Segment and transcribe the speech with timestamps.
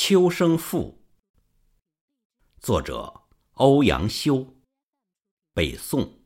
[0.00, 0.96] 秋声赋，
[2.60, 4.54] 作者欧阳修，
[5.52, 6.17] 北宋。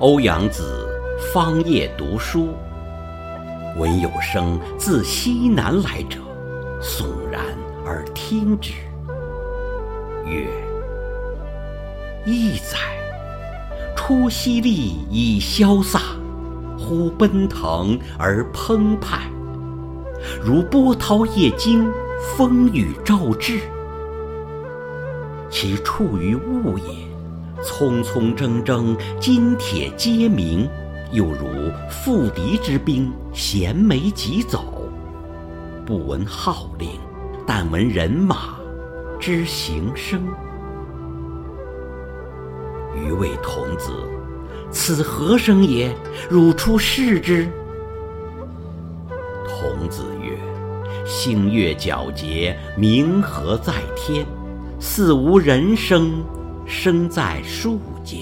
[0.00, 0.88] 欧阳子
[1.30, 2.54] 方夜读书，
[3.76, 6.18] 闻有声自西南来者，
[6.80, 7.42] 悚然
[7.84, 8.72] 而听之，
[10.24, 10.46] 曰
[12.24, 12.78] ：“异哉！
[13.94, 16.00] 出淅沥以萧飒，
[16.78, 19.30] 忽奔腾而澎湃，
[20.42, 21.86] 如波涛夜惊，
[22.38, 23.60] 风雨骤至。
[25.50, 27.06] 其处于物也。”
[27.62, 30.68] 匆匆铮铮，金铁皆鸣，
[31.12, 31.46] 又如
[31.90, 34.88] 赴敌之兵，衔枚疾走。
[35.84, 36.88] 不闻号令，
[37.46, 38.56] 但闻人马
[39.18, 40.22] 之行声。
[42.96, 43.92] 余谓童子
[44.70, 45.94] ：“此何声也？
[46.28, 47.46] 汝出视之。”
[49.46, 50.38] 童子曰
[51.04, 54.24] ：“星月皎洁，明河在天，
[54.78, 56.24] 似无人声。”
[56.70, 58.20] 生在树间。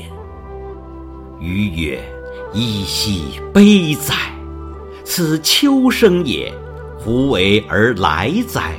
[1.38, 2.00] 余曰
[2.54, 4.14] ：“噫兮悲哉！
[5.04, 6.52] 此秋声也，
[6.98, 8.72] 胡为而来哉？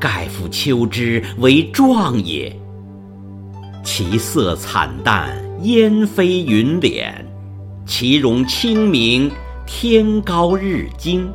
[0.00, 2.54] 盖夫秋之为壮也。
[3.84, 7.12] 其色惨淡，烟飞云敛；
[7.86, 9.30] 其容清明，
[9.66, 11.30] 天高日精。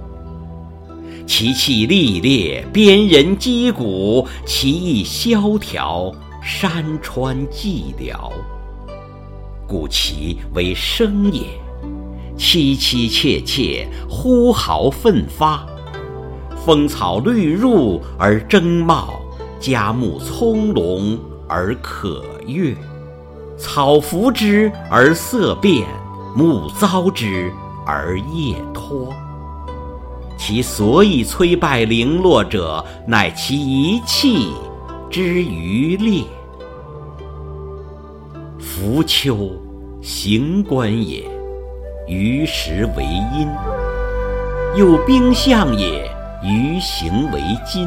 [1.25, 6.13] 其气历烈，边人击鼓；其意萧条。”
[6.51, 8.17] 山川寂寥，
[9.67, 11.43] 故其为声也；
[12.35, 15.63] 凄凄切切，呼号奋发。
[16.65, 19.21] 风草绿入而争茂，
[19.59, 22.75] 佳木葱茏而可悦。
[23.55, 25.87] 草拂之而色变，
[26.35, 27.53] 木遭之
[27.85, 29.13] 而叶脱。
[30.35, 34.49] 其所以摧败零落者，乃其一气。
[35.11, 36.23] 之余烈，
[38.79, 39.51] 夫秋
[40.01, 41.21] 行官也，
[42.07, 43.45] 于时为阴；
[44.73, 46.09] 又兵象也，
[46.41, 47.85] 于行为金。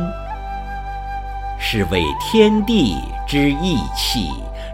[1.59, 2.95] 是谓天地
[3.27, 4.29] 之义气，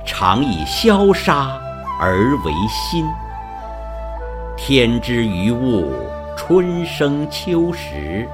[0.05, 1.57] 常以消杀
[2.01, 3.07] 而为心。
[4.57, 5.93] 天之于物，
[6.37, 8.29] 春生秋实，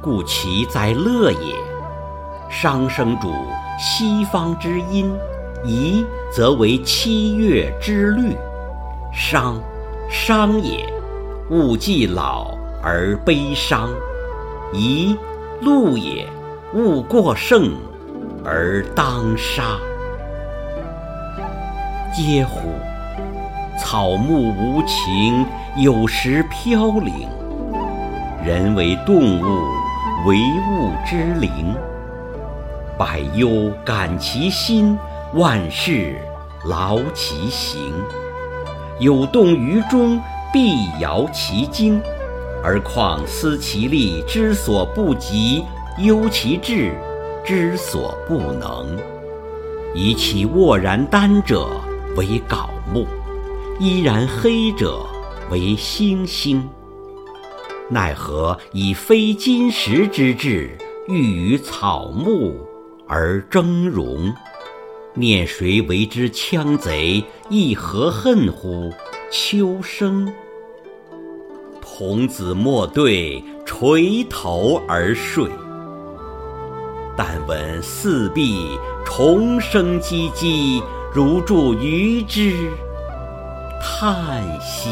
[0.00, 1.56] 故其在乐也。
[2.48, 3.34] 商生主
[3.76, 5.12] 西方之阴，
[5.64, 8.36] 夷则为七月之律。
[9.12, 9.60] 商，
[10.10, 10.84] 商也，
[11.50, 13.88] 物既老而悲伤；
[14.72, 15.16] 夷，
[15.60, 16.26] 禄也，
[16.74, 17.72] 物过盛
[18.44, 19.78] 而当杀。
[22.14, 22.68] 嗟乎！
[23.78, 25.44] 草木无情，
[25.76, 27.28] 有时飘零；
[28.44, 29.62] 人为动物，
[30.26, 30.36] 为
[30.70, 31.74] 物之灵。
[32.98, 34.96] 百忧感其心，
[35.34, 36.16] 万事
[36.64, 37.92] 劳其行。
[38.98, 40.20] 有动于中，
[40.52, 42.00] 必摇其筋。
[42.62, 45.62] 而况思其力之所不及，
[45.98, 46.92] 忧其志
[47.44, 48.98] 之所不能。
[49.94, 51.68] 以其沃然丹者
[52.16, 53.06] 为槁木，
[53.78, 54.98] 依然黑者
[55.50, 56.68] 为星星。
[57.88, 60.76] 奈何以非金石之质，
[61.06, 62.56] 欲与草木？
[63.06, 64.34] 而争荣，
[65.18, 67.24] 念谁为之羌贼？
[67.48, 68.92] 亦何恨乎？
[69.32, 70.30] 秋声。
[71.80, 75.50] 童子莫对，垂头而睡。
[77.16, 80.82] 但闻四壁虫声唧唧，
[81.14, 82.70] 如著鱼之
[83.80, 84.90] 叹息。